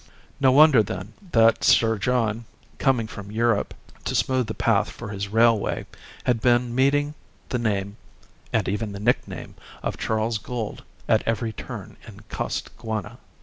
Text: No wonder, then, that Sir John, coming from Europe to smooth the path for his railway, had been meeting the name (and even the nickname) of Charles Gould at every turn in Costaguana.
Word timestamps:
No 0.39 0.51
wonder, 0.51 0.81
then, 0.81 1.13
that 1.31 1.63
Sir 1.63 1.99
John, 1.99 2.45
coming 2.79 3.05
from 3.05 3.31
Europe 3.31 3.75
to 4.05 4.15
smooth 4.15 4.47
the 4.47 4.55
path 4.55 4.89
for 4.89 5.09
his 5.09 5.27
railway, 5.27 5.85
had 6.23 6.41
been 6.41 6.73
meeting 6.73 7.13
the 7.49 7.59
name 7.59 7.97
(and 8.51 8.67
even 8.67 8.93
the 8.93 8.99
nickname) 8.99 9.53
of 9.83 9.99
Charles 9.99 10.39
Gould 10.39 10.83
at 11.07 11.21
every 11.27 11.53
turn 11.53 11.97
in 12.07 12.21
Costaguana. 12.29 13.19